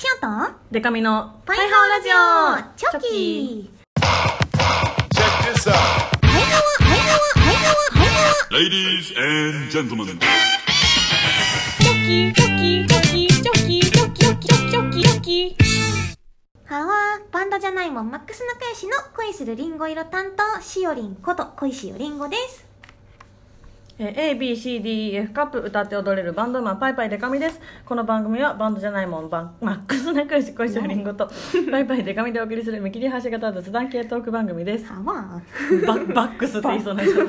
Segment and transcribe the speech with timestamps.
[0.00, 2.72] シオとデカミのパイハワラジオ。
[2.74, 3.52] チョキ。
[3.60, 5.68] イハワ
[6.22, 10.18] パイハワパイハワパイハワ Ladies and gentlemen.
[10.18, 11.92] チョ
[12.32, 14.70] キチョキチョキチョキチョキチョキチョキ。
[14.70, 15.56] チョキチョキ
[16.64, 16.94] はわ
[17.30, 22.69] バンドじゃないもんマックス仲良しの恋するリンゴ色担当しおりんこと恋しおりんごです
[24.02, 27.60] えー ABCDEF カップ歌って踊れるバンドマンパイパイデカミです。
[27.84, 31.30] この番組はバンドじゃないもんバンマックス仲良し恋しおりんごと
[31.70, 34.86] パイパイデカミでお送りする見切り発車型雑談系トーク番組です。
[34.88, 35.02] バ
[36.14, 37.26] バックスって言いそうになっちゃっ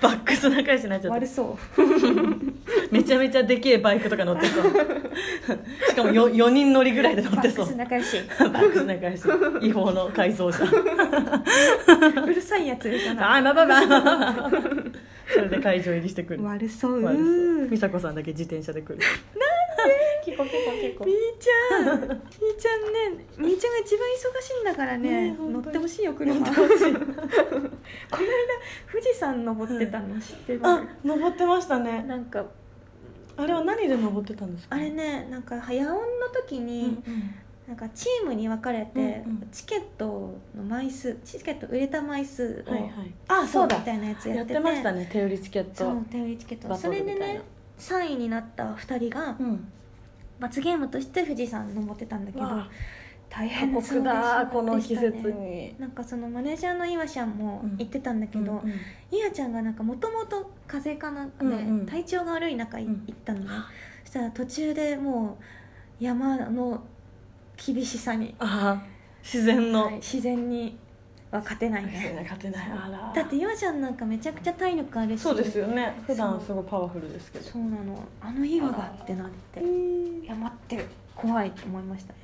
[0.00, 1.56] たバックス仲良しになっちゃったそう。
[2.90, 4.64] めちゃめちゃでけえバイクとか乗ってそう。
[5.90, 7.76] しかも 4, 4人乗りぐらいで乗ってそう。
[7.76, 9.22] 仲良しバックス仲良し
[9.62, 10.64] 違法の改造車。
[12.24, 14.50] うるさいやつじゃあーまあまあまあまあまあ
[15.32, 16.42] それで会場入りしてくる。
[16.44, 17.02] 悪そう。
[17.04, 17.22] 悪そ
[17.64, 17.68] う。
[17.68, 18.98] 美佐子さんだけ自転車で来る。
[20.24, 21.94] キコキコキコみーちゃん。
[21.96, 22.10] みー
[22.58, 25.30] ちゃんねみーちゃんが一番忙しいんだからね。
[25.32, 26.34] ね乗ってほしいよ車。
[26.34, 26.68] この間
[28.90, 32.02] 富士山登ってたの知ってる、あ登ってましたね。
[32.02, 32.44] なんか
[33.36, 34.76] あれは何で登ってたんですか？
[34.76, 37.02] あれねなんか夜音の時うんに、
[37.68, 39.48] なんかチームに分かれて、うんうん。
[39.52, 42.90] チケットの枚数チケット売れた枚数を、はいはい。
[43.28, 43.78] あそうだ。
[43.78, 45.06] みたいなやつややってっててましたね。
[45.12, 45.74] 手売りチケット。
[45.76, 47.42] そう手売りチケットそれでね
[47.78, 49.68] 3位になった2人がうん。
[50.40, 52.46] 罰ゲームとして富士山登ってたんだけど
[53.28, 53.94] 大過変そうでした。
[53.94, 55.74] 酷だこの季節に。
[55.78, 58.74] なんかそのマネージャーの岩ちゃんも言ってたんだけど、うんうん。
[59.10, 61.86] 岩ちゃんがなんかもともと風邪かなんかで、うんうん。
[61.86, 63.46] 体調が悪い中行ったのね、
[64.04, 65.36] そしたら途中でも
[66.00, 66.84] う山の
[67.64, 68.86] 厳しさに、ああ
[69.22, 70.78] 自然の、はい自然に
[71.30, 72.18] は勝てないね。
[72.22, 72.70] 勝てない。
[72.70, 73.12] あら。
[73.14, 75.20] だって岩ちゃんなんかめちゃくちゃ体力あるし。
[75.20, 75.94] そうですよね。
[76.06, 77.44] 普段すごいパワフルですけど。
[77.44, 78.02] そうなの。
[78.20, 79.60] あの岩がってなって。
[79.60, 82.14] いや待って怖いと思いました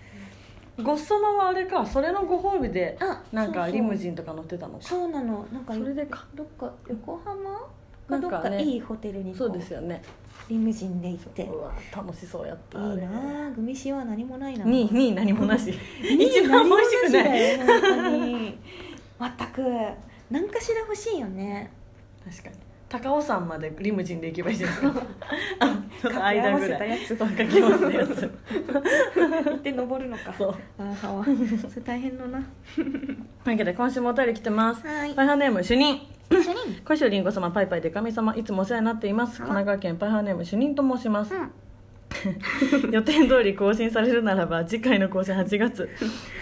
[0.83, 4.83] ごっそまはあれかそれのご褒美であなんかリムジンとか乗ってたのか。
[4.83, 5.47] そうなの。
[5.53, 6.25] なんかそれでか。
[6.35, 7.61] どっか横浜？
[8.09, 10.03] かどっかいいホテルにこそうですよね
[10.49, 11.43] リムジンで行って。
[11.43, 18.59] いいうわ楽しそうやったなあグミ塩は何もないな2位2位何もなしいい一番美味しくない。
[19.19, 19.63] 全く。
[20.31, 21.71] 何かしら欲しいよね。
[22.25, 22.57] 確かに。
[22.89, 24.81] 高尾山までリムジンで行けばいいじゃないで
[26.01, 26.27] すか。
[26.27, 26.99] 間ぐらい。
[27.01, 28.31] 掛け合わせたやつ
[29.17, 30.33] 行って登るのか。
[30.37, 30.55] そう。
[30.79, 30.95] あ
[31.69, 32.41] それ大変だな。
[32.77, 33.17] という
[33.47, 34.87] わけで今週もお便り来てます。
[34.87, 35.15] はい。
[35.15, 36.01] パイハーネーム主任
[36.85, 39.39] 小石りんご様パイパイでかみ様いつもお世話になっています。
[39.39, 41.51] 神奈川県パイハーネーム主任と申します、うん。
[42.93, 45.89] 予定通り更新されるならば次回の更新8月。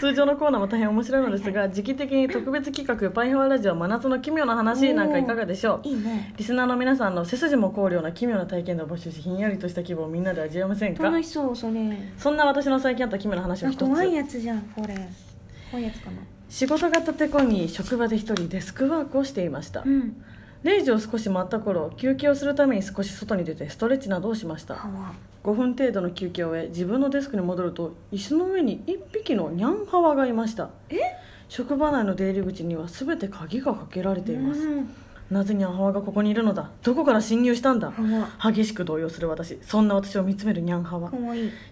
[0.01, 5.89] 通常のコーナーも大変面白いのですが時期的に特別企画「パイハワラジオ真夏の奇妙な話」なんかいかがでしょう？
[5.89, 6.33] いいね。
[6.37, 11.03] リスナーの皆さんの背筋も凍るような奇妙な体験談を募集しひんやりとした気分をみんなで味わいませんか？
[11.05, 11.75] 楽しそうそれ。
[12.17, 13.79] そんな私の最近あった奇妙な話を一つ。
[13.89, 14.95] 怖いやつじゃんこれ。
[15.71, 16.17] 怖いやつかな
[16.53, 20.23] 仕事が立て込み職場で一人デスクワークをしていました、うん。
[20.65, 24.75] 0時を少し待った頃休憩をするために少し外に出てストレッチなどをしました。
[24.75, 25.15] はわ。
[25.45, 30.69] 5分程度の休憩を終え自分のデスクに戻ると椅子の上に1匹のニャンハワがいました。
[30.91, 30.99] え？
[31.49, 34.95] 職場内の出入り口には全て鍵がかけられています、うん
[35.33, 36.71] なぜニャンハワがここにいるのだ？
[36.83, 37.93] どこから侵入したんだ？
[38.43, 39.59] 激しく動揺する私。
[39.63, 41.11] そんな私を見つめるニャンハワ。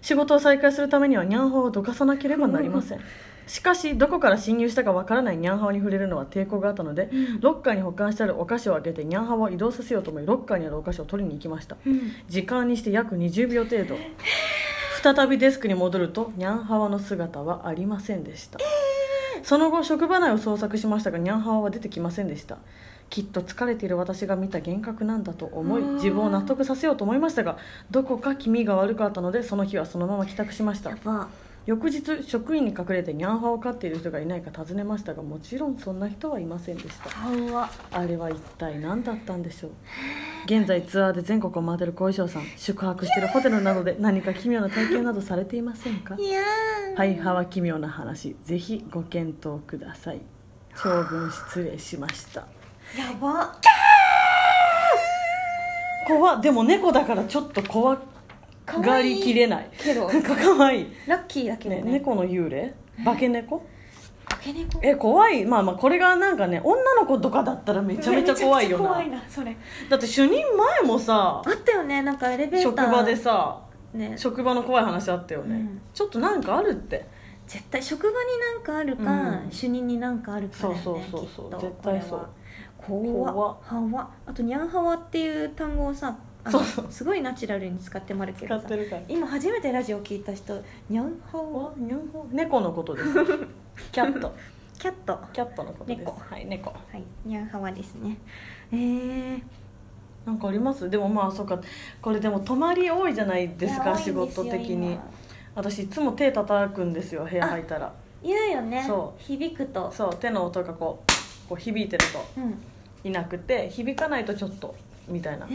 [0.01, 2.99] 仕事を再開するためにはニャンハワをどかさなければなりません。
[3.47, 11.77] しかしどこから侵入したかわからないニャンハワに触れるのは抵抗があったので、ロッカーに保管してあるお菓子を開けてニャンハワを移動させようと思いロッカーにあるお菓子を取りに行きました。
[11.85, 12.11] うん。
[12.27, 13.95] 時間にして約20秒程度。
[15.03, 18.59] 再びデスクに戻るとニャンハワの姿はありませんでした、
[19.41, 22.59] その後職場内を捜索しましたがニャンハワは出てきませんでした
[23.11, 27.57] きっと疲れている私が見た幻覚なんだと思い自分を納得させようと思いましたが
[27.91, 30.97] どこか気味が悪かったのでその日はそのまま帰宅しました。
[31.67, 37.11] 翌日職員に隠れてニャンハワを飼っている人がいないか尋ねましたがもちろんそんな人はいませんでした。
[37.91, 39.71] あれは一体何だったんでしょう。
[40.45, 46.15] 現在ツアーで全国を回ってる小衣装さん宿泊しているホテルなどで何か奇妙な体験などされていませんか？
[46.15, 46.95] いやー。
[46.95, 48.35] パイハワ奇妙な話。
[48.45, 50.21] ぜひご検討ください。
[50.81, 52.47] 長文失礼しました
[52.97, 53.55] やば。
[56.07, 56.41] 怖っ。
[56.41, 57.97] でも猫だからちょっと怖
[58.65, 59.69] がりきれない。
[59.77, 60.07] けど。
[60.07, 60.87] なんか可愛い。
[61.07, 61.81] ラッキーだけどね。
[61.83, 62.73] ね猫の幽霊？
[63.05, 63.59] 化け猫？
[64.25, 64.79] 化け猫？
[64.83, 65.45] え怖い。
[65.45, 68.89] まあまあこれがなんかね女の子とかだったらめちゃめちゃ怖いよな。
[68.89, 69.55] 怖いなそれ。
[69.89, 72.01] だって主任前もさあったよね。
[72.01, 72.85] なんかエレベーター。
[72.85, 73.61] 職場でさ
[73.93, 74.13] ね。
[74.17, 75.81] 職場の怖い話あったよね、うん。
[75.93, 77.05] ちょっとなんかあるって。
[77.47, 78.15] 絶対職場に
[78.55, 79.51] なんかあるか、うん。
[79.51, 81.61] 主任になんかあるかねそうそうそうそう。
[81.61, 82.29] 絶対そう
[82.85, 83.57] 怖は
[83.91, 86.17] わあとニャンハワっていう単語をさ
[86.49, 86.85] そうそう。
[86.89, 88.65] すごいナチュラルに使ってもらうけ使どさ。
[88.65, 89.01] ってるから。
[89.07, 93.13] 今初めてラジオ聞いた人にゃんはおにゃんほ猫のことです。
[93.91, 94.33] キャット。
[94.79, 95.13] キャット。
[95.13, 95.99] はキャットのことです。
[95.99, 96.19] 猫。
[96.19, 96.73] はい猫。
[97.25, 98.17] いにゃんはわですね。
[98.71, 99.41] えー、
[100.25, 100.89] なんかあります？
[100.89, 101.59] でもまあそうか。
[102.01, 104.93] これでも泊まり多いじゃないですか仕事的に。
[104.93, 105.03] 今。
[105.53, 107.93] 私いつも手叩くんですよ部屋入ったら。
[108.23, 108.83] 言うよね。
[108.87, 109.21] そう。
[109.21, 109.91] 響くと。
[109.91, 112.05] そう手の音がこうこう響いてる
[112.37, 112.51] うん。
[112.53, 112.57] と
[113.03, 114.75] いなくて響かないとちょっと
[115.07, 115.47] みたいな。
[115.49, 115.51] え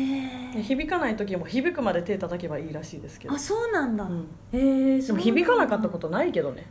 [0.59, 3.35] ー、響かない時も響くまで手叩けばいいらしいですけど。
[3.35, 4.29] あそうなんだ、うん。
[4.53, 6.67] えー、でも響かなかったこととないけどね。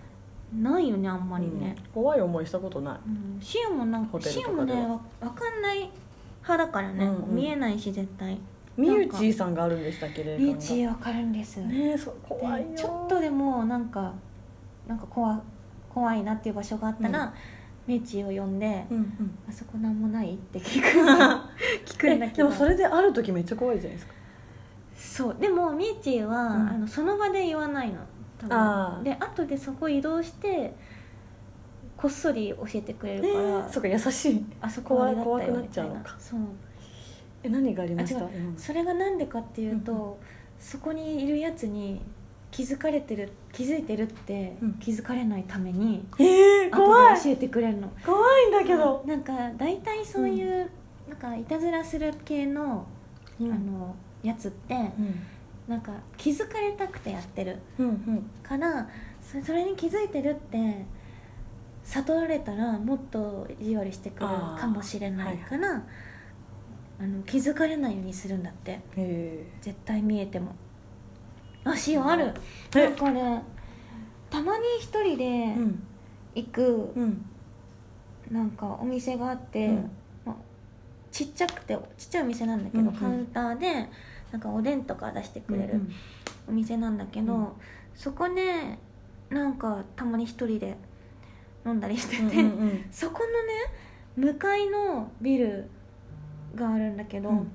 [0.53, 1.91] ないよねあんまりね、うん。
[1.91, 2.99] 怖い思いしたことない。
[3.07, 5.89] うん、シオもなんホかシオもねわわかんない
[6.43, 7.35] 派だからね、うんうん。
[7.35, 8.37] 見えないし絶対。
[8.77, 10.53] みゆちーさんがあるんでしたっけ霊感が。
[10.53, 14.13] リーチわかるんです、ねえそう怖いちょっとでもなんか
[14.85, 15.41] なんか怖
[15.89, 17.33] 怖いなっていう場所があったら、
[17.87, 19.37] ミーチーを呼んで、うんうん。
[19.47, 20.87] あそこなんもないって聞く。
[21.85, 22.49] 聞くんだえけど。
[22.49, 24.13] でもそれである時めっちゃ怖いじゃないですか。
[24.95, 25.35] そう。
[25.39, 26.69] でもミーチーは、うん。
[26.69, 27.99] あのその場で言わないの。
[28.37, 29.03] 多分。
[29.03, 30.73] で後でそこ移動して
[31.95, 34.45] こっそり教えてくれるから、そうか優しい。
[34.61, 36.13] あそこは怖くなっちゃうのか。
[36.13, 36.19] な。
[36.19, 36.39] そう。
[37.43, 38.27] え何がありました？
[38.57, 40.27] それがなんでかっていうと、うん。
[40.59, 42.01] そこにいるやつに
[42.55, 44.73] 気づかれてる気づいてるってうん。
[44.75, 47.21] 気づかれないために、えー、怖い。
[47.21, 47.91] 教えてくれるの。
[48.05, 50.71] 怖いんだけど、なんか大体そういう、
[51.09, 52.87] なんかいたずらする系の,、
[53.41, 53.51] うん。
[53.51, 53.93] あの
[54.23, 55.19] やつってうん。
[55.67, 57.59] なんか気づかれたくてやってる。
[57.77, 58.29] うんうん。
[58.41, 58.87] から
[59.21, 60.85] そそれに気づいてるって
[61.83, 65.83] 悟られたらもっと意地悪してくるかもしれないから
[67.01, 68.79] あの気づかれないようにするんだって。
[68.95, 70.55] へ絶対見えても
[71.65, 72.33] あ塩ある。
[72.75, 72.85] え？
[72.85, 73.43] なんかね
[74.29, 75.55] たまに一人で
[76.35, 77.25] 行くうん。
[78.31, 79.91] なんかお店があって、うん。
[80.25, 80.35] まあ
[81.11, 83.89] ちっちゃくてちっちゃいお店なんだけど、カウンターで
[84.31, 85.91] なんかおでんとか出してくれるうん
[86.47, 87.47] お店なんだけど、うん。
[87.93, 88.79] そこね
[89.29, 90.77] なんかたまに一人で
[91.65, 92.21] 飲んだりしてて、
[92.91, 93.21] そこ
[94.17, 95.69] のね向かいのビル
[96.53, 97.51] があるんだけど、うん。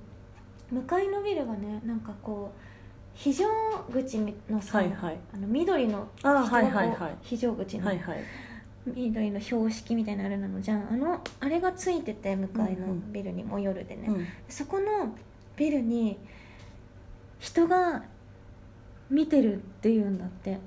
[0.71, 2.61] 向かいのビルがねなんかこう
[3.15, 3.47] 非常
[3.93, 4.19] 口
[4.49, 5.19] のさ、はいはい。
[5.35, 6.91] あの緑のあ人がこうはいはい。
[6.91, 8.19] はい非常口の、はいはい。
[8.87, 14.27] 緑の標識みたいなのあるなのじゃんあのあれがついてて向かいのうんうんビルにも夜でね、うん。
[14.49, 15.15] そこの
[15.57, 16.19] ビルに
[17.39, 18.03] 人が
[19.11, 20.59] 見てるっていうんだって。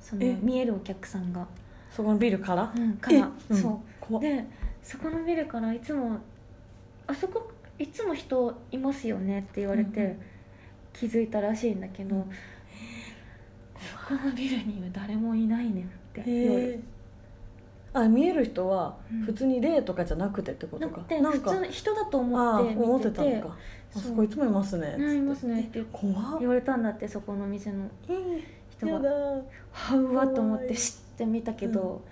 [0.00, 0.36] そのえ？
[0.40, 1.48] 見えるお客さんが、
[1.90, 2.72] そこのビルから？
[2.76, 3.16] うん、から、
[3.50, 3.54] え？
[3.54, 3.54] う。
[3.56, 3.60] ん。
[3.60, 4.44] そうで
[4.82, 6.20] そこのビルからいつも
[7.08, 10.20] 「あそこいつも人いますよね」って言われて、うんうん
[10.98, 12.24] 気づいたらしいんだけど、うん。
[13.78, 16.82] そこのビルには誰もいないねんって夜。
[17.92, 19.22] あ見える人はうん。
[19.22, 20.98] 普通に霊とかじゃなくてってことか。
[20.98, 23.56] なくてなんか普通の人だとあ思あって思ってたのか。
[23.94, 24.96] あそこいつもいますね。
[24.96, 25.60] ねいますね。
[25.62, 25.64] っ。
[25.70, 25.84] て
[26.40, 27.88] 言われたんだってそこの店の
[28.70, 29.10] 人が。
[29.72, 32.02] はうわと思って知ってみたけど、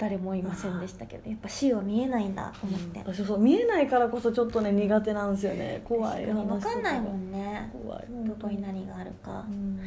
[0.00, 5.82] 誰もいませんでしたけどやっぱ死は見えないんだと思って、私そう見えないからこそちょっとね苦手なんですよね。
[5.84, 6.74] 怖い話とか。
[6.74, 7.70] んないもんね。
[7.70, 8.06] 怖い。
[8.26, 9.44] どこに何があるか。
[9.46, 9.78] う、ん。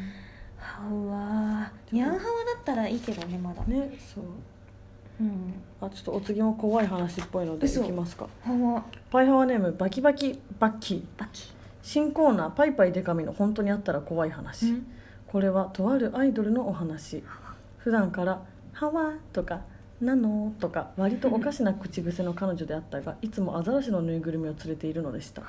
[0.59, 2.21] はうわニャンハワだ
[2.61, 4.23] ったらいいけどねまだ、ねそう。
[5.19, 5.53] うん。
[5.81, 8.27] あちょっとお次も怖い話っぽいのでい嘘きますか。
[9.09, 11.03] パイハワネームバキバキバッキー。
[11.19, 11.51] バキ
[11.81, 14.87] 新コーナー「パイパイデカミの本当にあったら怖い話」うん。
[15.25, 17.23] これはとあるアイドルのお話。
[17.79, 18.43] 普段から
[18.73, 19.61] 「ハワ」とか
[20.03, 25.41] 「なの」とか割とおかしな口癖の彼女であったがいつもアザラシのぬいぐるみを連れているのでした。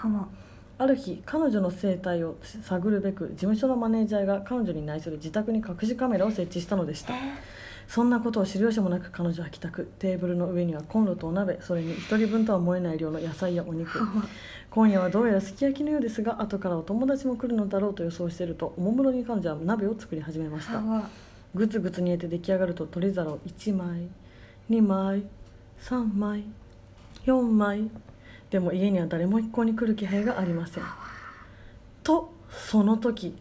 [0.78, 0.86] あ。
[0.86, 7.14] る日彼女の生態を探るべく事務所のマネージャーが彼女に内緒で自宅に隠しカメラを設置したのでした。
[7.86, 9.84] そんなことを知る由もなく彼女は帰宅。
[9.98, 14.00] テーブルの上にはコンロとお鍋それに1人分とは思えない量の野菜やお肉。
[14.70, 20.82] 今夜はどうやらすき焼きのようですが後からお友達も来るのだろうと予想しているとおもむろに彼女は鍋を作り始めました。
[21.54, 24.08] ぐつぐつ煮えて出来上がると取り皿を1枚
[24.70, 25.24] 2枚
[25.82, 26.44] 3枚
[27.26, 27.90] 4枚。
[28.50, 30.84] でも家には誰も一向に来る気配がありません。
[32.02, 33.36] とその時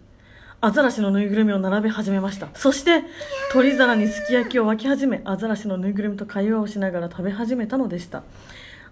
[0.60, 2.48] アザラシのぬいぐるみを並べ始めました。
[2.54, 3.04] そして
[3.52, 8.24] 取り皿にすき焼きを沸き始めアザラシのぬいぐるみと会話をしながら食べ始めたのでした。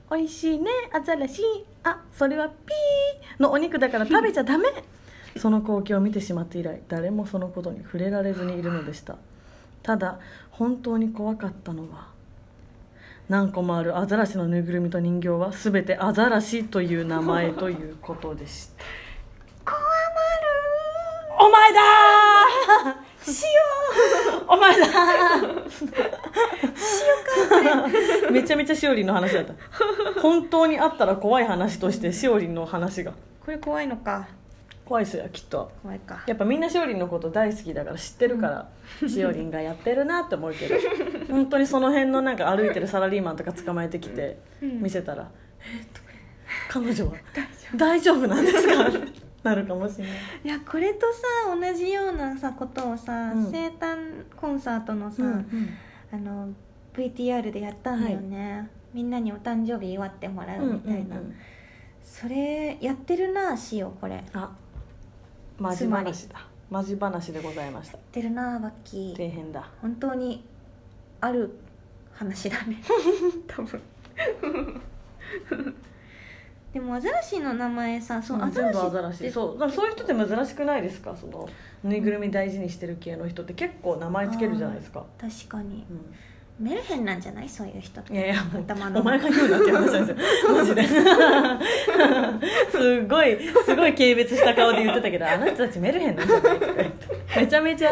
[0.09, 1.41] おいしいねアザラシ。
[1.83, 3.41] あそれはピー。
[3.41, 4.67] のお肉だから食べちゃダメ。
[5.37, 9.15] その光景を見てしまって以来誰もそのことに触れられずにいるのでした。
[9.81, 10.19] ただ
[10.51, 12.10] 本当に怖かったのは
[13.31, 19.71] 何個もあるアザラシのぬいぐるみと人形は全てアザラシという名前ということでした。
[19.71, 19.79] こわ
[21.39, 21.79] お前だ
[24.49, 28.31] お前だー！
[28.33, 29.53] めちゃめちゃしおりんの話だった。
[30.21, 33.13] 本当にあったら怖い話としてしおりんの話が。
[33.45, 34.27] これ怖いのか
[34.91, 35.71] 怖いっすよきっと。
[35.81, 36.21] 怖いか。
[36.27, 40.75] やっぱみんなしおりんのこと大好きだから知ってるから、しおりんがやってるなって思うけど
[41.31, 44.81] 本当にその辺のなんか歩いてるサラリーマンとか捕まえてきてうん。
[44.81, 45.31] 見せたら
[45.63, 46.07] 「えっ?」とか
[46.69, 47.13] 彼女は
[47.77, 48.89] 大丈夫なんですか?」
[49.43, 50.13] なるかもしれない。
[50.43, 51.21] いやこれとさ
[51.55, 53.49] 同じようなさことをさ、うん。
[53.49, 55.23] 生誕コンサートのさ、
[56.11, 56.49] あの
[56.93, 61.15] VTR でやったんだよね、みんなにお誕生日祝ってもらうみたいな、
[62.03, 64.21] それやってるなしよこれ。
[64.33, 64.51] あ
[65.61, 66.47] マジ話だ。
[66.71, 67.97] マジ話でございました。
[68.11, 69.69] てるなバッキー底辺だ。
[69.81, 70.43] 本当に
[71.19, 71.51] ある
[72.13, 72.81] 話だね。
[73.47, 73.79] 多分。
[76.73, 79.29] でもアザラシの名前さそう、うんアザラシ全部アザラシ。
[79.31, 81.15] そうだからそういう人って珍しくないですか？
[81.15, 81.47] その
[81.83, 85.85] ぬいぐるみ大事にしてる系の人って結構名前つけるじゃないですか、確かに。
[85.91, 85.93] う
[86.61, 87.49] メルヘンなんじゃない？
[87.49, 89.01] そういう人いやいや頭の。
[89.01, 90.53] お前が言うなっていう話なんですよ。
[90.53, 90.83] マジで。
[92.71, 97.91] すごいすごい軽蔑した顔で言ってたけどあなたたちメルヘンなんじゃないってめちゃめちゃ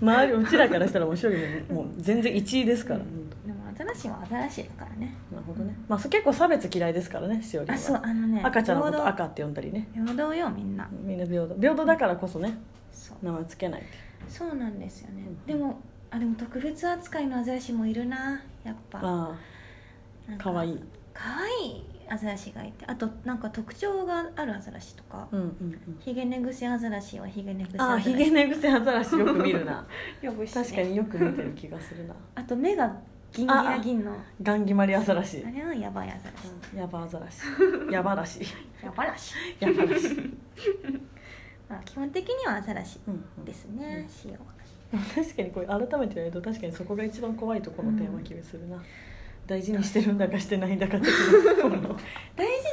[0.00, 1.34] 周りうちらからしたら面白い
[1.70, 3.04] ももう全然1位ですから、で
[3.52, 5.14] もアザラシはアザラシだからね。
[5.32, 5.76] なるほどね。
[5.88, 7.74] まあそ結構差別嫌いですからねしおりんは。
[7.74, 9.88] あそうあのね赤ちゃんのこと赤って呼んだりね。
[9.94, 10.88] 平等よみんな。
[11.02, 11.54] みんな平等。
[11.60, 12.58] 平等だからこそね
[12.92, 13.24] そう。
[13.24, 13.82] 名前つけない
[14.28, 15.46] そうなんですよね、うん。
[15.46, 15.80] でも
[16.14, 18.98] あでも特別扱いのアザラシもいるなやっぱ。
[18.98, 20.80] あなんあかわいい。
[21.12, 25.96] かわいいアザラシがいてあとなんか特徴があるアザラシとか、うんうんうん。
[26.00, 28.10] ヒゲネグセアザラシはヒゲネグセああアザラシ。
[28.12, 29.86] ヒゲネグセアザラシよく見るな。
[30.22, 32.14] よく知って確かによく見てる気がするな。
[32.36, 32.94] あと目が
[33.32, 34.16] ギンギラギンの。
[34.42, 35.44] ガンギマリアザラシ。
[35.46, 36.48] あれはやばいアザラシ。
[36.72, 37.40] うんヤバアザラシ。
[37.90, 38.40] ヤバラシ
[38.82, 40.08] やばらし、ヤバラシ
[41.68, 43.44] まあ、基本的にはアザラシうんうん。
[43.44, 44.38] ですね、塩は
[44.90, 48.82] でも確かにこれ改めて言われると確かにそこが一番怖いところのテーマ気がするな、
[49.46, 51.12] 大事にしてるんだかしてないんだか 大事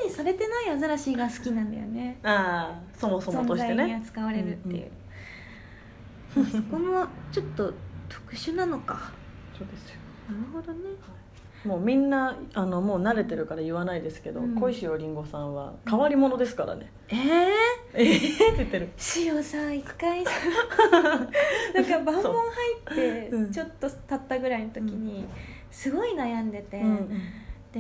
[0.05, 2.17] にされてないアザラシが好きなんだよね。
[2.23, 4.91] ああそもそもと存在にしてね扱われるっていう、
[6.35, 7.73] まあそこもちょっと
[8.09, 9.11] 特殊なのか。
[9.57, 9.95] そうですよ。
[10.29, 10.89] なるほどね
[11.65, 14.55] もうみんなあのもう慣れてるから言わないですけど、うん。
[14.55, 18.89] 小石よりんごさんは変わり者ですからね、ええええ って言ってる。
[19.17, 20.23] 塩さ一回。
[20.25, 20.31] さ
[20.91, 21.29] なんか
[21.99, 22.41] バンボン入
[22.93, 23.41] ってう。
[23.41, 23.51] ん。
[23.51, 25.25] ちょっと経ったぐらいの時に
[25.69, 27.09] すごい悩んでて、うん
[27.71, 27.79] で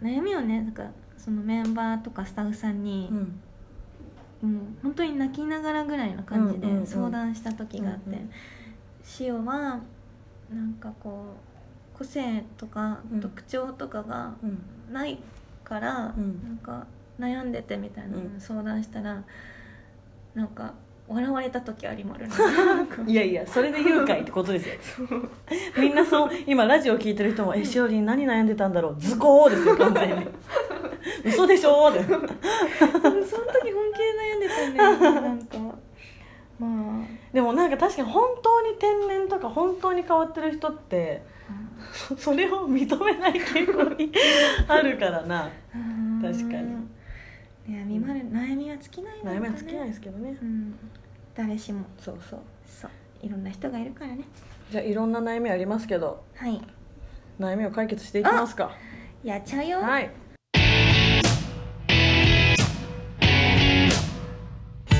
[0.00, 0.84] 悩みをねなんか
[1.18, 3.40] そのメンバーとかスタッフさんにう、ん。
[4.44, 8.30] うん本当に泣きながらぐらいの感じうんうんうんで相談した時があって、うんうん。
[9.18, 9.80] 塩は
[10.50, 11.45] なんかこう
[11.96, 14.58] 個性とかうん特徴とかがうん。
[14.92, 15.18] ない
[15.64, 16.42] から、うん。
[16.44, 16.86] なんか
[17.18, 19.22] 悩んでてみたいな相談したら、
[20.34, 20.74] なんか
[21.08, 22.34] 笑われた時ありまるね
[23.06, 24.74] いやいやそれで言うかいってことですよ。
[25.78, 28.96] みんなそう今ラジオ聞いてる人も「えしおりん何悩んでたんだろう？
[28.98, 30.26] ズコー」ですよ完全に。
[31.24, 35.58] 嘘でしょーでその時本気で悩んでたんだよねなんか。
[36.58, 36.66] ま
[37.02, 37.06] あ。
[37.32, 41.22] でもなんか確かに本当に天然とか本当に変わってる人って
[41.92, 44.12] そ それを認めない傾向に
[44.68, 45.50] あるからな。
[45.74, 46.20] うん。
[46.22, 46.76] 確かに。
[47.68, 49.22] 悩みまる悩みは尽きないね。
[49.24, 50.36] 悩みは尽きないですけどね。
[50.40, 50.74] うん。
[51.34, 51.84] 誰しも。
[51.98, 52.40] そうそう。
[52.66, 52.90] そう。
[53.22, 54.24] いろんな人がいるからね。
[54.70, 56.24] じゃあいろんな悩みありますけど。
[56.34, 56.60] はい。
[57.38, 58.72] 悩みを解決していきますか。
[59.22, 60.10] やっちゃうよ、はい。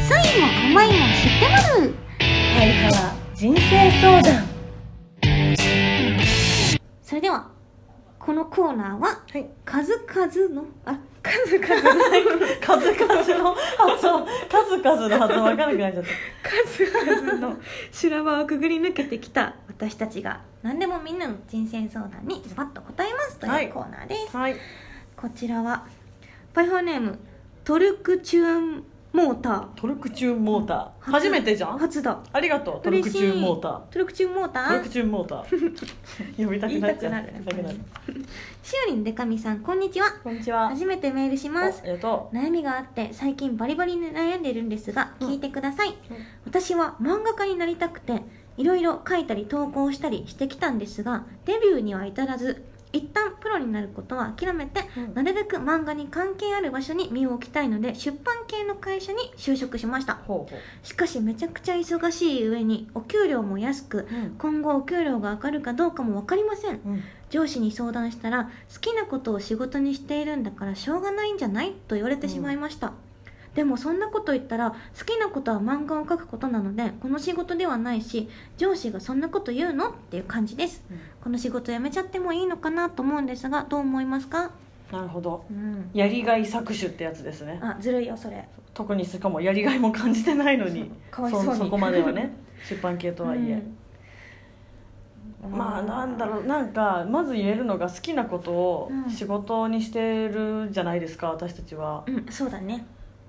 [0.09, 1.95] 酸いも甘いも知ってまる
[2.57, 4.37] ハイハラ人生相談。
[4.41, 4.46] そ
[7.17, 7.51] れでは
[8.19, 9.47] このコーナーははい。
[9.65, 12.01] 数々のあ数々の
[12.61, 14.27] 数々の発音。
[14.49, 16.51] 数々の発音分からなくなっちゃった。
[16.51, 17.57] 数々の
[17.91, 23.67] 修羅場をくぐり抜けてきた私たちが何でもみんなの人生相談にズバッと答えますとはい。
[23.67, 24.57] いうコーナーです、はい。
[25.17, 25.87] こちらは
[26.55, 27.19] パイハーネーム
[27.65, 28.85] トルクチューン
[29.17, 29.67] モーター。
[29.75, 31.11] トルクチューンモーター。
[31.11, 31.31] 初。
[31.31, 31.79] めてじゃん？
[31.79, 32.23] 初だ。
[32.33, 33.81] ありがとうトルクチューンモーター。
[33.91, 34.69] トルクチューンモーター？
[34.69, 36.37] トルクチューンモーター。
[36.45, 37.13] 呼びたくなっちゃう。
[37.13, 37.33] 言いたくなる。
[37.33, 37.79] 呼びたくなる。
[38.63, 40.07] しおりんでかみさんこんにちは。
[40.23, 40.69] こんにちは。
[40.69, 41.81] 初めてメールします。
[41.85, 42.31] おありがと。
[42.33, 45.29] 悩みがあって最近バリバリに悩んでるんですがうん。
[45.29, 45.95] 聞いてください、
[46.45, 48.23] 私は漫画家になりたくて
[48.57, 52.65] いろいろ書いたり投稿したりしてきたんですがデビューには至らず
[52.97, 55.15] 一旦プロになることは諦めて、うん。
[55.15, 60.19] なるべく漫画に関係ある場所に身を置きたいので出版系の会社に就職しました。
[60.83, 66.81] しかしめちゃくちゃ忙しい上にお給料も安く今後お給料が上がるかどうかも分かりません。
[67.29, 71.73] 上司に相談したら好きなことを仕事にしているんだからしょうがないんじゃない？
[71.89, 72.93] と言われてしまいました、
[73.57, 79.89] でもそんなこと言ったら好きなことは漫画を描くことなのでこの仕事ではないし上司がそんなこと言うの？
[79.89, 80.85] っていう感じです。
[80.91, 80.99] うん。
[81.25, 84.51] この仕事辞めちゃってもいいのかなと思うんですがどう思いますか？
[84.93, 85.47] なるほど。
[85.51, 85.91] うん。
[85.95, 87.59] やりがい搾取ってやつですね。
[87.63, 88.47] あずるいよそれ。
[88.75, 90.91] 特にしかもやりがいも感じてないのに。
[91.11, 92.37] かわいそそそこまではね
[92.69, 93.63] 出版系とはいえ、
[95.45, 95.51] うん。
[95.51, 99.11] まあなんだろうなんかまず言えるのが好きなことをうん。
[99.11, 102.05] 仕事にしてるじゃないですか私たちは。
[102.07, 102.85] うんそうだね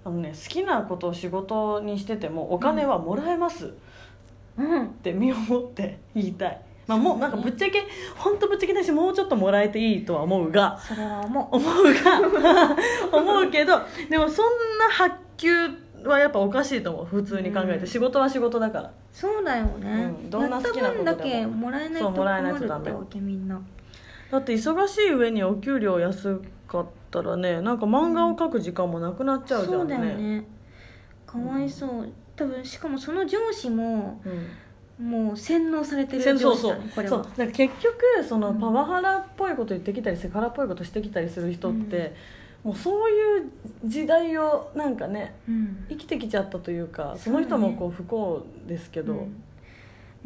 [0.08, 3.68] あのね好きなことを仕事にしててもお金はもらえます。
[3.68, 3.70] っ
[4.58, 4.88] うん。
[5.04, 6.62] て身をもって言いたい。
[6.88, 7.84] まあもうなんかぶっちゃけ
[8.16, 12.78] 本当ぶっちゃけだしもうちょっともらえていいとは思うがそれは思思うが
[13.12, 14.46] 思うけどでもそん
[14.80, 15.52] な発給
[16.06, 17.06] はやっぱおかしいと思う。
[17.06, 17.88] 普通に考えて、うん。
[17.88, 18.84] 仕事は仕事だから。
[18.86, 20.30] うそうだよね、うん。
[20.30, 21.18] どんな好きなことでも。
[21.18, 23.60] だけもらえないと困そうもらえないとるってわけみんな
[24.32, 30.46] だって忙しい上にお給料安かったらねなんか漫画を描く時間もなくなっちゃうじゃそうんだねよね。
[31.26, 32.10] かわいそう。
[32.36, 34.48] 多分しかもその上司もうん。
[35.00, 37.24] もう洗脳されてるそうそう上司だねこれは。
[37.24, 37.34] そう。
[37.38, 37.96] なんか結局
[38.28, 38.60] そのうん。
[38.60, 42.16] パワハラっぽいこと言ってきたりセクハラっぽいことしてきたりする人って、
[42.64, 43.52] もうそういう
[43.86, 45.86] 時代をなんかねうん。
[45.90, 49.44] 生きてきちゃったというかその人もこう不幸ですけど、うん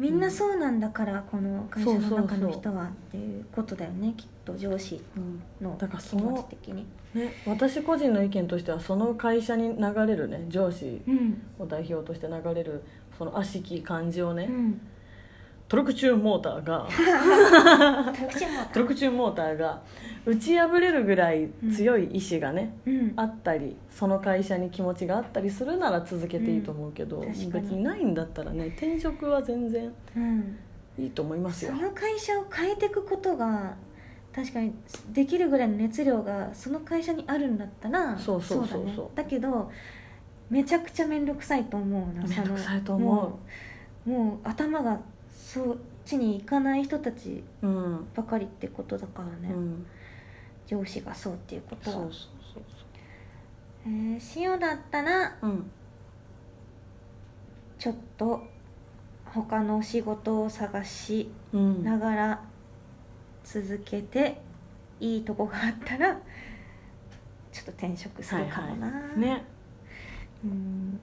[0.02, 6.84] みんなそうなんだからこの会社の中の人はっていうことだよねきっと上司うんの気持ちその的に。
[7.14, 11.42] ね、私個人の意見としてはその会社に流れるね上司うん。
[11.60, 12.82] を代表として流れる
[13.16, 14.80] その悪しき感じをね、うん
[15.72, 16.86] トルクチューンモーターが
[18.74, 19.80] トルクチューンモーターが
[20.26, 23.12] 打ち破れるぐらい強い意志がね、うん。
[23.16, 27.32] あったりその会社に気持ちがあったりするなら続けていいと思うけど、うん。
[27.32, 27.50] に。
[27.50, 30.58] 別にないんだったらね転職は全然うん。
[30.98, 31.72] いいと思いますよ。
[31.74, 33.74] その会社を変えていくことが
[34.34, 34.74] 確かに
[35.14, 39.10] できるぐらいの熱量がその会社にあるんだったらそうそうそうそう。
[39.16, 39.22] だね。
[39.22, 39.72] だけど
[40.50, 43.38] めちゃくちゃ面倒くさいと思うな面倒くさいと思
[44.06, 45.00] うもう頭が
[45.52, 49.86] そっちに行かない人たちううん、ばかりってことだからね、うん、
[50.66, 51.96] 上司がそうっていうことは。
[51.96, 52.12] そうそう
[52.54, 52.62] そう
[53.84, 55.70] えー塩だったらそううん。
[57.78, 58.42] ちょっと
[59.26, 61.84] 他の仕事を探しうん。
[61.84, 62.42] ながら
[63.44, 64.40] 続けて
[65.00, 66.14] いいとこがあったら
[67.52, 69.44] ちょっと転職するかもな、ね
[70.44, 70.98] うん。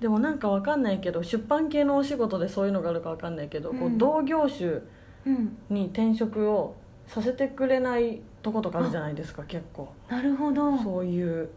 [0.00, 4.80] でもなんかわかんないけど出版系のお仕事でそういうのがあるかわかんないけど、こううん同業種
[5.24, 5.56] うん。
[5.70, 6.74] に転職を
[7.06, 9.92] させてくれないとことかあるじゃないですか結構。
[10.08, 10.76] なるほど。
[10.76, 11.48] そうそういう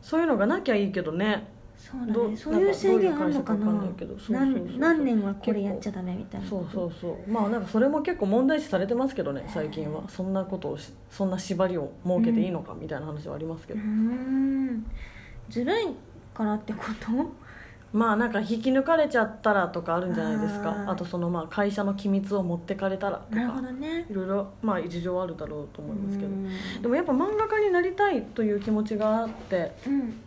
[0.00, 1.48] そういうのがなきゃいいけどね。
[2.06, 3.66] だどうねそういう制限あるのかな。
[3.66, 4.18] なんかどういう会社かわかんないけど。
[4.18, 6.46] そうそうそう何何年はこれやっちゃダメみたいな。
[6.46, 7.30] そうそうそう。
[7.30, 10.04] まあなんかそれも結構問題視されてますけどね最近は。
[10.08, 14.86] そんなことをしそんな縛りを設けていいのかみたいな話はありますけど、うーん。
[15.48, 15.86] ずるい
[16.34, 17.10] からってこと？
[17.92, 20.86] まあなんか引き抜かれちゃったらとかあるんじゃないですか。
[20.88, 24.06] あとそのまあ会社の機密を持ってかれたらとなるほかどね。
[24.08, 26.30] いろいろまあ事情はあるだろうと思いますけど。
[26.30, 26.48] うん。
[26.80, 29.72] でもやっぱ漫画家になりたいという気持ちがあって。
[29.86, 30.20] うん。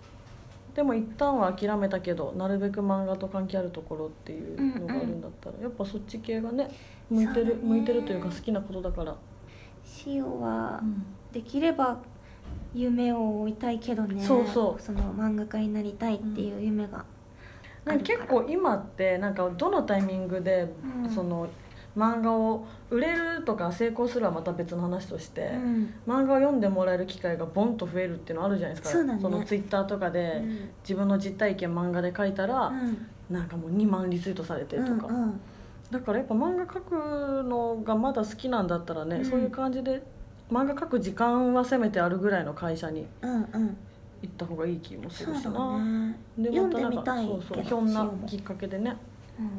[0.75, 6.69] でも一旦は諦めたけどなるべく漫画と関係あるところっていうのがあるんだったら、やっぱそっち系がね
[7.09, 9.15] 向いてる、向いてるというか好きなことだから、
[10.05, 10.83] 塩は
[11.31, 11.97] できれば
[12.75, 14.21] 夢を追いたいけどね。
[14.21, 14.81] そうそう。
[14.81, 17.05] その漫画家になりたいっていう夢があ
[17.85, 21.09] なんるか結構今ってなんかどのタイミングで、うん。
[21.09, 21.47] その
[21.97, 25.93] 漫画を売れるとか成功するはまた別の話として、うん。
[26.05, 29.03] 漫画を読んでもらえる機会がボンと増えるっていうのあるじゃないですか。
[29.03, 29.17] ね。
[29.21, 30.69] のツイッターとかで、うん。
[30.83, 33.07] 自分の実体験漫画で書いたら、うん。
[33.29, 35.41] なんかもう2万リツイートされてとか、うんうん。
[35.89, 39.25] だからやっぱ漫画描くのがまだ好きなんだったらね、うん。
[39.25, 40.03] そういう感じで
[40.51, 43.77] 漫画描く時間はせめてあるぐらいの会社にうんうん。
[44.21, 46.19] 行った方がいい気もするしそうだな、ね。
[46.37, 48.95] で読んでまたなんかみたいそうそうけひょんなきっかけでね。
[49.39, 49.49] うん。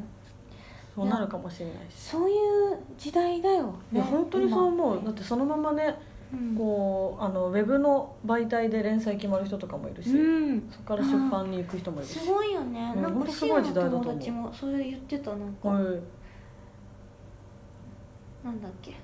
[0.95, 1.95] そうなるかもしれないし。
[1.95, 4.97] そういう時代だよいやね本当にそう思う。
[4.97, 5.99] 今だってそのままね
[6.33, 6.57] うん。
[6.57, 10.69] こうあのウェブの媒体で連載決まる人とかもいるし、うん。
[10.71, 12.19] そこから出版に行く人もいるし。
[12.19, 12.93] すごいよね。
[12.97, 15.69] うんなんかすごい時代だと思友達もそれ言ってたなんか。
[15.69, 15.83] はい。
[18.45, 18.95] なんだっけ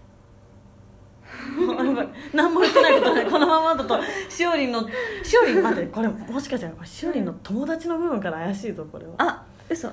[2.32, 3.26] 何も言ってないことない。
[3.26, 4.80] このままだとしおりんの
[5.22, 9.12] しおりん待ってこれもしかしたらしおりんの友達の部分から怪しいぞこれは。
[9.18, 9.88] あ嘘。
[9.88, 9.92] あ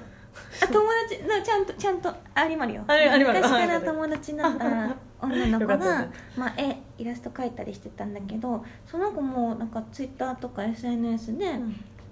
[0.68, 2.84] 友達なちゃんとちゃんとありまるよ。
[2.88, 3.40] ありありまる。
[3.40, 11.60] 昔かはいら友達なあ女の子がっ、まあ、絵イラスト描いたりしてたんだけどその子もなんかツイッターとか SNS で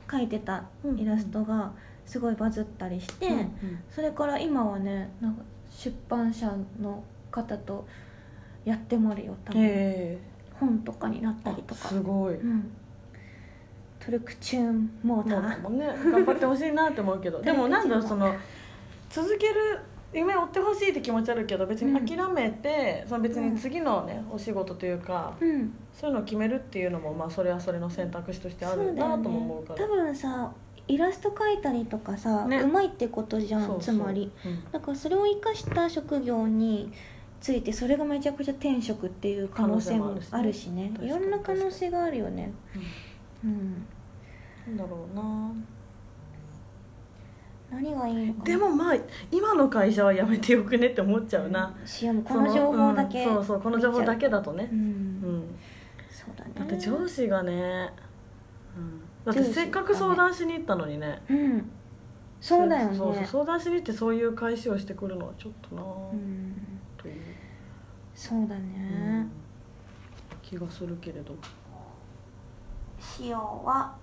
[0.07, 0.63] 描いてた
[0.97, 1.71] イラストが
[2.05, 3.83] すごいバズったりして、うんうん。
[3.89, 7.87] それから今はねなんか出版社の方と
[8.67, 10.17] やってもらうよ多分、え。
[10.59, 11.87] 本とかになったりえとか。
[11.87, 12.35] すごい。
[12.35, 12.69] うん。
[13.97, 15.61] トルクチューンモーター。
[15.61, 17.39] もね頑張ってほしいなって思うけど。
[17.41, 18.35] でもなんだろうその
[19.09, 19.79] 続ける
[20.13, 22.05] 夢を追ってほしいって気持ちあるけど別にうん。
[22.05, 25.73] 諦めて、その別に次のねお仕事というか、うん。
[25.93, 29.79] そういうのを決めるっていうのもまあそれはそれの選択肢としてあるなとも思うから。
[29.79, 30.51] 多分さ
[30.89, 32.59] イラスト描いたりとかさ、ね。
[32.59, 34.29] うまいってことじゃんつまり。
[34.45, 34.71] うん。
[34.71, 36.91] だからそれを生かした職業に
[37.39, 40.91] ついてそれがめちゃくちゃ転職っていう可能性もあるしね。
[41.01, 42.51] いろんな可能性があるよね。
[43.43, 43.85] うん。
[44.67, 45.51] なんだろうな。
[47.69, 48.95] 何がいいでもまあ
[49.29, 54.69] 今の会社は辞めてよくねって思っちゃうな、しかもこの情報だけうんそうそうこの情報だけだとね。
[54.71, 55.43] う、ん、うん。
[56.09, 56.51] そうだね。
[56.55, 57.91] だって上司がね、
[58.77, 61.21] うん、だってせっかく相談しに行ったのにね。
[61.29, 61.69] うん。
[62.39, 62.97] そうだよね。
[62.97, 67.15] そうそう相談しに行ってそういう返しをしてくるのはちょっとな、うんという、
[68.15, 69.31] そうだうねん、
[70.41, 71.35] 気がするけれど。
[73.19, 73.95] 塩は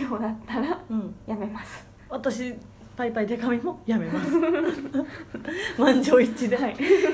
[0.00, 1.14] 塩だったらうん。
[1.26, 1.86] やめます。
[2.08, 2.54] 私
[2.96, 4.30] パイパイデカミもやめます。
[5.78, 6.56] 満場一致で、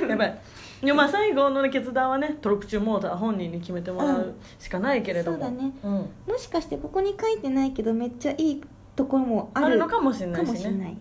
[0.09, 0.41] やばい。
[0.83, 5.73] いやまあ最後の決断はねトロクチューモーター本人に決めてもらうしかないけれども、そうだね。
[5.83, 5.93] うん。
[5.93, 8.65] もしかしてここに書いてないけどめっちゃいい
[8.97, 10.97] ところもあるのかもしれないしね。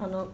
[0.00, 0.28] あの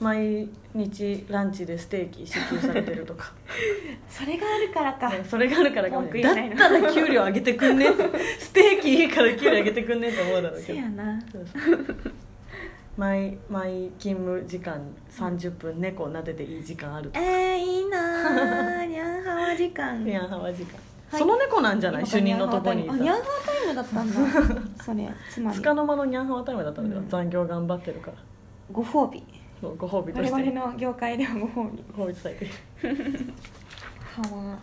[0.00, 3.32] 毎日ランチでステーキ支給されてるとか。
[4.08, 6.10] それがあるからか、ねそれがあるからかだっ
[6.56, 7.86] たら給料上げてくんね。
[8.40, 10.78] ステーキいいから給料上げてくんねって思うだろうせけど。
[10.78, 11.18] やな。
[12.96, 18.84] 毎毎勤務時間30分猫撫でていい時間あるえー、いいなー。
[18.86, 20.04] ニャンハワ時間。
[20.04, 20.74] ニャンハワ時間、
[21.10, 21.20] はい。
[21.20, 22.06] その猫なんじゃない？
[22.06, 24.14] 主任のとこにあニャンハワタイムだったんだ。
[24.84, 25.56] それつまり。
[25.56, 27.08] つかの間のニャンハワタイムだったんだよ、うん。
[27.08, 28.16] 残業頑張ってるから。
[28.72, 29.22] ご褒美
[29.60, 30.50] そうご褒美と我して。
[30.50, 31.82] 々の業界ではご褒美。
[31.96, 32.46] ご褒美とされて
[34.02, 34.58] ハワ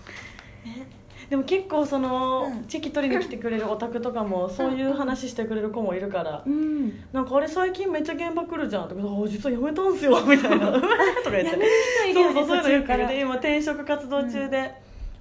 [1.30, 2.66] でも結構その、うん。
[2.68, 7.06] チキ取りに来てくれるオタクとかもそういう話してくれる子もいるから、うん。
[7.12, 10.72] なんかあれ最近めっちゃ現場来るじゃんとかあ実は辞めたんすよ みたいな。
[10.72, 10.88] とか
[11.32, 11.50] 言って。
[11.50, 11.72] 辞める
[12.04, 12.98] 人いるよねそうそうそういうのよく途中から。
[13.00, 14.74] 言うで今転職活動中で、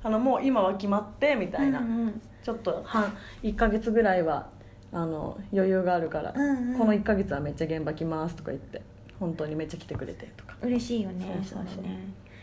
[0.03, 3.13] あのもう今は決まってみたいな、うんうんちょっと半
[3.43, 4.47] 1か月ぐらいは
[4.93, 6.79] あの余裕があるから、うんうん。
[6.79, 8.83] この1か月はめっちゃ現場来ますとか言って
[9.19, 10.57] 本当にめっちゃ来てくれてとか。
[10.63, 11.25] 嬉しいよね。
[11.45, 11.85] そうそうそう。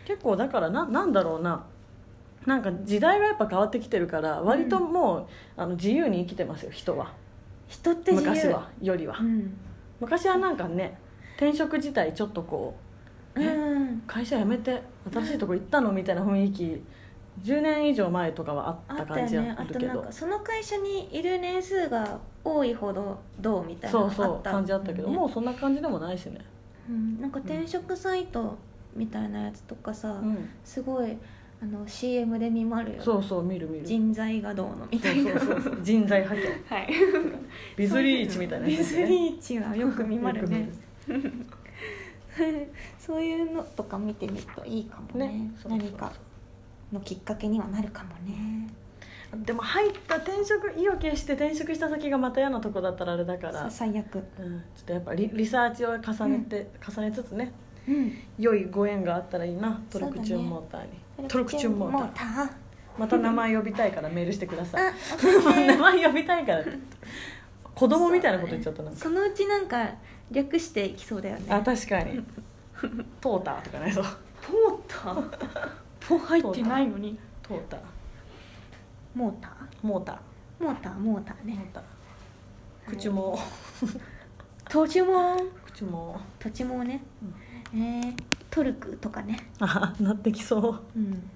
[0.05, 1.65] 結構だからななんだろうな。
[2.45, 7.13] なんか時代がやっぱ変わってきてるから割ともう、あの自由に生きてますよ人は。
[7.67, 8.29] 人って自由。
[8.29, 9.57] 昔はよりは、うん。
[9.99, 10.97] 昔はなんかね
[11.37, 12.75] 転職自体ちょっとこ
[13.35, 14.81] う、うえん会社辞めて
[15.11, 16.83] 新しいとこ行ったのみたいな雰囲気
[17.41, 20.01] 10年以上前とかはああった感じああとなんるけど。
[20.01, 26.39] かその会社にいる年数が多いほどどうみたいなそうそう感じあったけど、ねもうそんな感じでもないしね、
[26.89, 28.57] うん、なんか転職サイト
[28.95, 31.17] みたいなやつとかさ、うん、すごい
[31.61, 33.85] あの CM で見まるよそうそう見る見る。
[33.85, 35.39] 人材がどうのみたいな。
[35.39, 36.63] そうそう人材派遣。
[36.67, 36.93] はい。
[37.77, 38.75] ビズリーチみたいなね。
[38.75, 40.69] ズリーチはよく見まるね。
[42.99, 45.27] そういうのとか見てみるといいかもね。
[45.27, 45.51] ね。
[45.67, 46.11] 何か
[46.91, 48.67] のきっかけにはなるかもね
[49.37, 54.15] でも入った転職意を決して転職した先がまた嫌なとこだったらあれだから、さ最悪。
[54.15, 57.51] うん、ちょっとやっぱリリサーチを重ねて、重ねつつね。
[57.87, 58.13] うん。
[58.37, 59.81] 良いご縁があったらいいな。
[59.89, 60.81] トルクチューンモーター
[61.21, 62.49] に、トルクチューンモーター。
[62.97, 64.93] また名前呼びたいからメールしてください。
[65.65, 66.63] 名前呼びたいから。
[67.73, 68.91] 子供みたいなこと言っちゃったな。
[68.91, 69.89] んかそのうちなんか
[70.31, 71.45] 略していきそうだよね。
[71.49, 72.23] あ確かに。
[73.19, 74.03] トーターとかないそう。
[74.41, 75.69] ポーター？
[76.07, 77.17] ポ入ってないのに。
[77.41, 77.79] トーター
[79.13, 79.51] モーター？
[79.87, 80.17] モーター。
[80.63, 81.53] モーターモーターね。
[81.53, 81.83] モーター。
[82.89, 83.37] 口も。
[84.69, 86.19] 土地も口も。
[86.39, 87.03] 土地もね、
[87.73, 88.15] えー、
[88.49, 89.37] トルクとかね。
[89.59, 90.81] あなってきそう。
[90.95, 91.29] うん。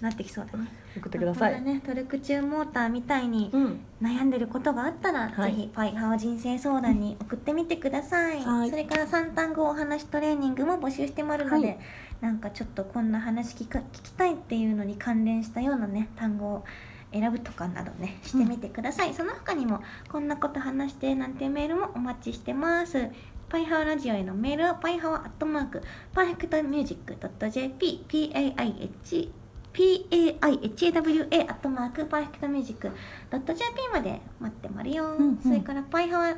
[0.00, 0.68] なってきそうだね。
[0.96, 3.80] 送ってください、ねトルクチューンモーターみたいにうん。
[4.00, 5.52] 悩んでることがあったら、はい。
[5.52, 8.70] ぜひパイハワ人生相談に送ってみてください、はい。
[8.70, 11.78] それから三単語お話トレーニングも募集してもらうので、はい。
[12.20, 16.64] なんかちょっとこんな話聞か聞きたいっていうのに関連したようなね単語を
[17.12, 23.10] 選ぶとかなどねしてみてください、その他にもこんなこと話してなんてメールもお待ちしてます。
[23.48, 27.16] パイハワラジオへのメールはパイハワアットマークパーフェクトミュージック
[27.50, 29.30] .jp PAIH
[29.72, 32.90] PAIHAWA アットマークパーフェクトミュージック
[33.30, 36.36] .jp まで待ってまるよ、んうんそれからパイハワ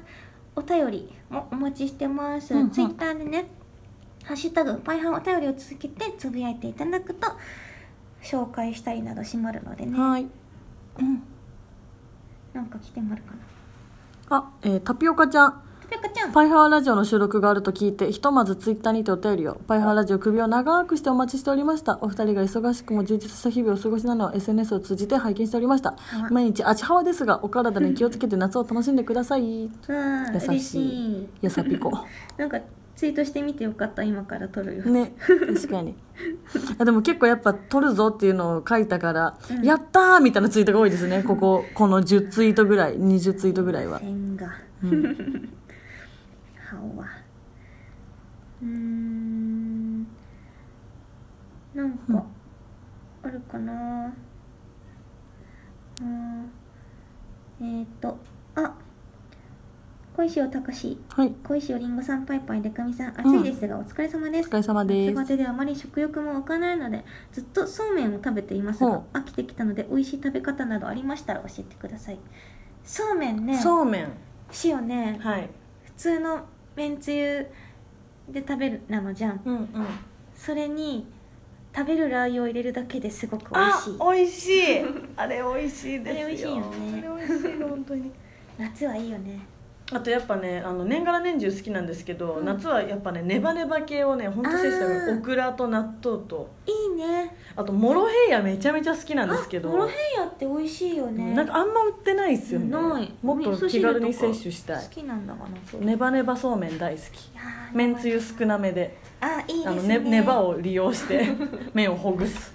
[0.55, 3.47] お便りもお待ちしてます、うんうんツイッターでね
[4.23, 7.27] ハッシュタグパイハワお便りを続けてつぶやいていただくと
[8.23, 10.27] 紹介したりなどしまるのでねはい
[11.01, 11.23] うん。
[12.53, 13.33] なんか来てまるか
[14.31, 14.37] な。
[14.37, 15.63] あ、えータピオカちゃん。
[15.83, 16.33] タピオカちゃん。
[16.33, 19.55] パイハワラジオの収録があると聞いてひとまずツイッターにてお便りを。
[19.67, 21.99] パイハワラジオ首を長くしてお待ちしておりました。
[22.01, 25.93] お二人が忙しくも充実した日々をお過ごしなのを SNS を通じて拝見しておりました。
[25.93, 29.43] は毎日あちはわですがお体に気をつけて夏を楽しんでください。
[29.43, 29.71] うん
[30.35, 31.29] 優ししい。
[31.41, 31.93] やさぴこ。
[32.37, 32.59] なんか
[32.97, 35.95] ツイートしてみてよかった今から撮るよ、ね確かに。
[36.79, 39.65] あでも結構やっぱ撮るぞっていうのを書いたから、うん。
[39.65, 41.23] やったーみたいなツイートが多いですね。
[41.23, 44.53] こここの10ツイートぐらい20ツイートぐらいは、線が。
[44.83, 45.03] うん、
[46.71, 47.07] 顔は。
[48.63, 50.07] うーん。
[51.75, 52.25] なんか
[53.23, 54.13] あるかな。
[56.03, 56.51] うん
[57.61, 58.19] えーと
[58.55, 58.75] あ
[60.21, 60.99] 小石尾隆。
[61.09, 61.33] はい。
[61.43, 63.19] 小石尾りんごさんパイパイでかみさん。
[63.19, 64.49] 暑いですが、お疲れ様です。
[64.49, 65.15] お疲れ様です。
[65.15, 72.19] 夏バテであまり食欲も湧かないのでずっとそうめんを食べていますがほ飽きてきたので美味しい食べ方などありましたら教えてください。
[72.85, 73.59] そうめんね。
[73.59, 74.09] そうめん。
[74.63, 75.19] 塩ね。
[75.23, 75.49] はい。
[75.85, 76.41] 普通の
[76.77, 77.47] めんつゆ
[78.29, 79.41] で食べるなのじゃん。
[79.43, 79.69] うんうん。
[80.37, 81.07] それに
[81.75, 83.99] 食べるラー油を入れるだけですごく美味あしい。
[83.99, 84.85] 美味しい。
[85.17, 86.27] あれ美味しいですよ。
[86.27, 86.67] あれ美味しいよね。
[87.09, 88.13] あれ美味しい本当に。
[88.59, 89.41] 夏はいいよね
[89.93, 92.45] あとやっぱねあの年がら年中好きなんですけど、うん。
[92.45, 95.19] 夏はやっぱねネバネバ系をねほんと摂取したあー。
[95.19, 96.49] オクラと納豆と。
[96.67, 97.35] いいね。
[97.57, 99.69] あとモロヘイヤめちゃめちゃ好きなんですけど。
[99.71, 101.35] あモロヘイヤって美味しいよね。
[101.35, 102.69] なんかあんま売ってないですよね。
[102.69, 103.13] ない。
[103.23, 104.85] もっと気軽に摂取したい。
[104.85, 107.31] 好きなんだかなそうネバネバそうめん大好き。
[107.75, 108.97] めんつゆ少なめで。
[109.21, 109.97] あいいですね。
[109.97, 111.29] あのねネバを利用して
[111.75, 112.53] 麺をほぐす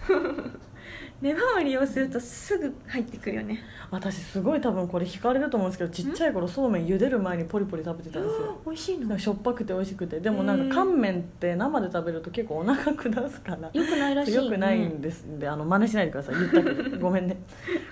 [1.21, 3.60] ネバを利用するとすぐ入ってくるよね。
[3.89, 8.58] 私すごい多分これ惹かれると思うんですけどちっちゃい頃そうめん茹でる前にポリポリ食べてたんですよ。
[8.65, 9.17] 美味しいの？
[9.17, 10.19] しょっぱくて美味しくて。
[10.19, 13.69] でもなんか乾麺って生で食べると結構お腹下すから。
[13.71, 14.36] よくないらしい。
[14.36, 15.23] よくないんです。
[15.25, 15.39] ん。
[15.39, 16.36] であの真似しないでください。
[16.36, 16.99] 言ったけど。
[16.99, 17.38] ごめんね。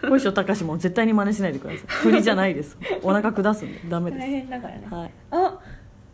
[0.02, 1.80] 小石隆も絶対に真似しないでください。
[1.88, 2.78] 振りじゃないです。
[3.02, 3.80] お腹下すんで。
[3.90, 4.86] ダメ大で変だからね。
[4.88, 5.12] すはい。
[5.32, 5.60] あ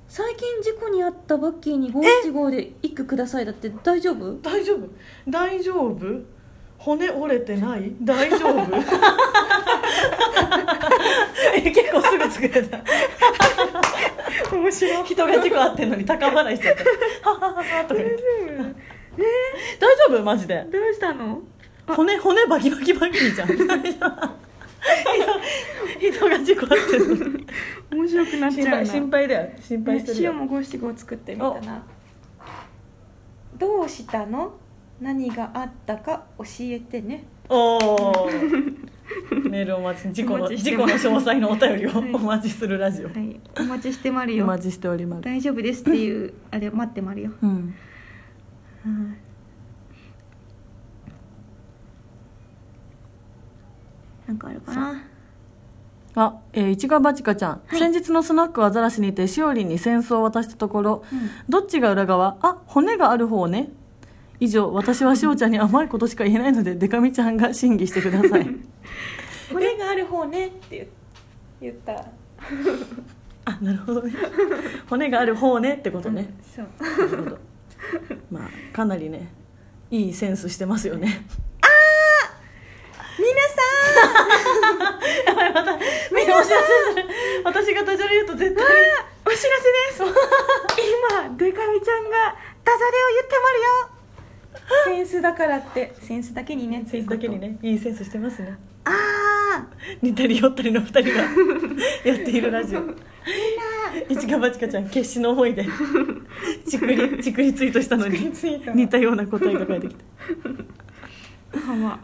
[0.08, 3.46] 最近事故に遭ったバッキーに515で一句ください。
[3.46, 4.40] だって大丈夫？
[4.42, 4.90] 大丈夫。
[5.28, 6.39] 大丈夫
[6.80, 7.92] 骨折れてない？
[8.02, 8.66] 大丈夫？
[11.56, 12.80] え結構すぐ作れた。
[14.56, 15.04] 面白い。
[15.04, 16.76] 人が事故あってんのに高笑いしちゃっ
[17.24, 17.30] た。
[17.30, 18.24] ははははとか言って。
[19.80, 20.24] 大丈夫？
[20.24, 20.66] マジで。
[20.72, 21.42] どうしたの？
[21.88, 23.66] 骨骨バキバキバキじゃん人
[26.00, 27.46] 人が事故あってる
[27.92, 29.50] 面白くなっ心配心配だよ。
[29.60, 30.32] 心配してるよ。
[30.32, 31.84] 塩も五七五作ってみたな。
[33.58, 34.54] どうしたの？
[35.02, 37.26] 何があったか教えてね。
[37.48, 38.30] おお
[39.50, 42.14] メールお待ち事故おの事故の詳細のお便りを はい。
[42.14, 43.40] お待ちするラジオ、はい。
[43.60, 44.44] お待ちしてまるよ。
[44.44, 45.22] お待ちしております。
[45.24, 47.32] 大丈夫ですっていうあれ待ってまるよ。
[47.42, 47.74] うん。
[48.86, 49.18] うん
[54.28, 55.04] なんかあるかな？
[56.14, 57.80] あ、えー、いちごばちかちゃん、はい。
[57.80, 61.20] 先日のスナックアザラシにてしおりんに扇子を渡したところ、うん。
[61.50, 62.38] どっちが裏側？
[62.42, 63.72] あ骨がある方ね
[64.40, 68.48] 以上私はしおちゃんに甘いことしか言えないのでデカミちゃんが審議してください。
[69.52, 70.88] 骨がある方ねって
[71.62, 72.06] 言った。
[73.46, 74.14] あなるほどね。
[74.90, 76.68] 骨がある方ねってことね、そう。
[76.80, 77.38] なるほど。
[78.32, 79.34] まあかなりね
[79.92, 81.26] いいセンスしてますよね。
[85.26, 86.52] やばいまたお知らせす
[86.96, 87.06] る
[87.44, 88.66] 私がダジャレ言うと絶対。
[89.26, 89.50] お知らせで
[89.92, 90.04] す。
[91.24, 93.99] 今デカミちゃんがダジャレを言ってまるよ
[94.86, 95.96] センスだからって。
[96.00, 96.84] センスだけにね。
[96.88, 97.58] センスだけにね。
[97.62, 98.58] いいセンスしてますね。
[98.86, 99.68] ああ
[100.02, 101.10] 似たり寄ったりの二人が。
[102.06, 102.82] やっているラジオ。
[104.10, 105.66] いちかばちかちゃん決死の思いで。
[106.68, 108.32] ちくりちくりツイートしたのに。
[108.76, 111.60] 似たような答えが返ってきた。
[111.60, 112.00] はま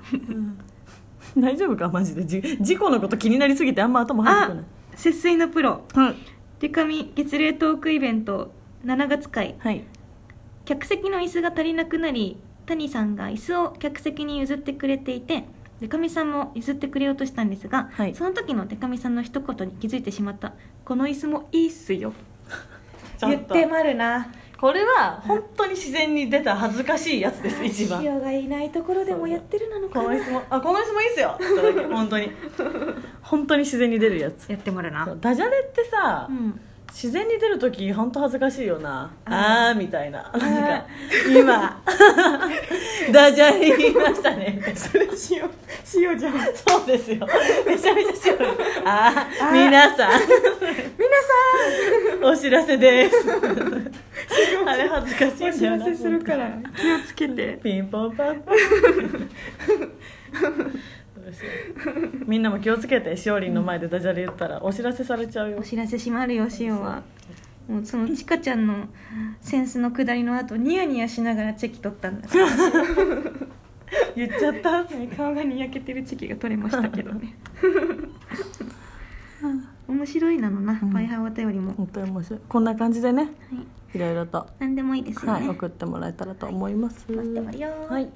[1.37, 1.89] 大丈夫か？
[1.89, 2.25] マジで。
[2.25, 4.65] じ事故のこと気になりすぎてあんま頭入ってこあない。
[4.95, 5.83] 節水のプロ。
[5.93, 6.15] はい。
[6.59, 8.51] デカミ月齢トークイベント
[8.85, 9.55] 7月会。
[9.59, 9.83] はい
[10.65, 15.45] 客席の椅子が足りなくなり谷さんが椅子を客席に譲ってくれていて
[15.79, 18.15] デカミさんも譲ってくれようとしたんですが、はい。
[18.15, 20.53] その時のデカミさんの一言に気づいてしまった
[20.85, 22.13] 「この椅子もいいっすよ」
[23.21, 24.31] 言ってまるな。
[24.57, 28.01] これは本当に自然に出た恥ずかしいやつです一番。
[28.03, 30.05] 塩がいないところでもやってるなのかな。
[30.05, 31.37] この椅子もあこの椅子もいいっすよ。
[31.91, 32.31] 本当に。
[33.21, 34.49] 本当に自然に出るやつ。
[34.49, 35.05] やってまるな。
[35.19, 36.59] ダジャレってさ、うん
[36.95, 39.11] 自然に出る時本当恥ずかしいよな。
[39.25, 40.31] ああーみたいな。
[40.31, 40.85] なんか
[41.29, 41.83] 今。
[43.11, 44.61] ダジャレ言いましたね。
[44.73, 45.49] それ塩
[46.09, 46.33] 塩じゃん。
[46.33, 47.27] 皆そうですよ。
[47.67, 48.47] めちゃめちゃしよる
[48.87, 49.45] あー。
[49.45, 50.11] あー皆さん。
[50.23, 50.27] さ
[52.23, 53.15] お知らせです。
[54.65, 55.85] あれ恥ずかしいんお知んだよな。
[55.85, 56.49] らせするから。
[56.77, 57.59] 気をつけて。
[57.61, 58.55] ピンポンパンポン
[62.27, 65.57] みんなも気をつけてしおりんの前でダジャレ言ったらお知らせされちゃうよ。
[65.59, 67.03] お知らせしまるよ塩は
[67.67, 68.87] もうそのちかちゃんの
[69.41, 72.27] センスのくだりの後ニヤニヤしながらチェキ取ったんだ
[74.15, 74.85] 言っちゃった？
[75.15, 77.35] 顔がにやけてるチェキが取れましたけどね。
[79.87, 80.91] 面白いなのな、うん。
[80.91, 82.39] パイハーお便りも、本当に面白い。
[82.49, 83.29] こんな感じでね
[83.93, 83.99] い。
[83.99, 87.69] ろいろと、何でもいいですよね、はい、送ってもらえたらと思います、待ってますよ。
[87.87, 88.09] はい。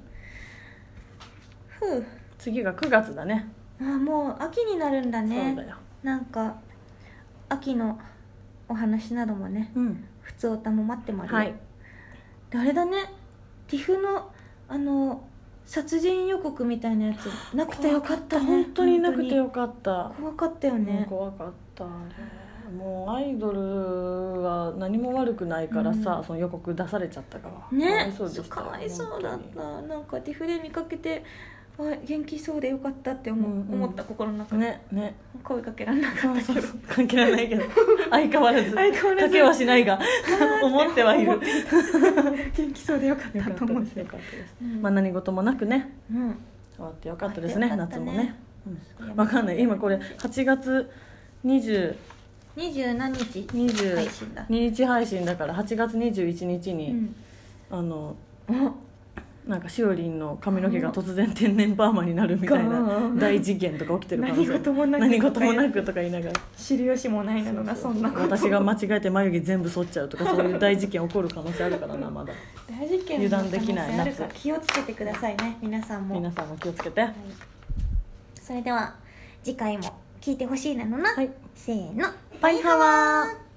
[1.79, 2.03] ふう
[2.39, 3.51] 次が9月だね。
[3.79, 5.53] あもう秋になるんだね。
[5.55, 5.75] そうだよ。
[6.01, 6.55] なんか
[7.49, 7.99] 秋の
[8.67, 10.05] お話などもねうん。
[10.21, 11.53] 普通歌も待ってますよ、はい。
[12.49, 13.13] であれだね。
[13.67, 14.31] ティフの
[14.67, 15.23] あの
[15.65, 18.45] 殺人予告みたいなやつなくてよかったね。
[18.45, 20.11] 本当になくてよ本かった。
[20.19, 21.85] 怖かったよもうね怖かった
[22.71, 26.23] もうアイドルは何も悪くないからさ、うん。
[26.23, 27.53] その予告出されちゃったから。
[27.53, 29.81] かわねいそうでしたかわいそうだった。
[29.81, 31.23] なんかティフで見かけて
[31.85, 33.73] あ元気そうでよかったって思,、ううんうん。
[33.75, 35.15] 思った心の中で、ねね。
[35.43, 36.67] 声かけられなかったけど。
[36.87, 37.63] 関係ないけど。
[38.09, 38.71] 相変わらず。
[38.71, 39.27] 相変わらず。
[39.27, 39.99] かけはしないが。
[40.63, 41.31] 思ってはいる。
[41.31, 41.47] 思って
[42.57, 43.99] 元気そうでよかったと思って。
[43.99, 44.81] よかったです、うん。
[44.81, 45.89] まあ何事もなくね。
[46.13, 46.37] うん。
[46.75, 48.15] 終わってよかったですね終わってよかったね。
[48.15, 48.35] 夏もね、
[49.01, 49.61] うん、わかんない。
[49.61, 50.89] 今これ8月
[51.45, 51.95] 20
[52.55, 54.45] 二十何日？20配信だ。
[54.49, 57.15] 日配信だから8月21日に、うん。
[57.71, 58.15] あの
[58.49, 58.53] お
[59.49, 63.19] なんかしおりんの髪の毛が突然天然パーマになるみたいなうん。
[63.19, 65.01] 大事件とか起きてる何事もなく。
[65.01, 66.33] 何事もなくとか言いながら。
[66.55, 68.23] 知る由もないのがそんなこと。
[68.25, 72.31] 私が間違えて眉毛全部剃っちゃうとかそういう大事件起こる可能性あるからな まだ。
[72.69, 74.23] 大事件油断できない夏。
[74.35, 76.13] 気をつけてくださいね皆さんも。
[76.13, 77.01] 皆さんも気をつけて。
[77.01, 77.13] はい。
[78.39, 78.93] それでは
[79.43, 81.31] 次回も聞いてほしいなのな、はい。
[81.55, 82.05] せーの。
[82.39, 83.48] バイハワー